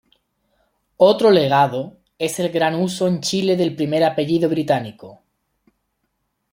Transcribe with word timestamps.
Otro 0.97 1.29
legado 1.29 1.99
es 2.17 2.39
el 2.39 2.49
gran 2.49 2.73
uso 2.73 3.07
en 3.07 3.21
Chile 3.21 3.55
del 3.55 3.75
primer 3.75 4.03
apellido 4.03 4.49
británico. 4.49 5.21